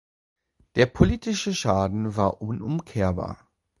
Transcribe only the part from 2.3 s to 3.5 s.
unumkehrbar.